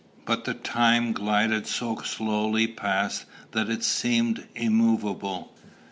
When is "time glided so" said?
0.55-1.95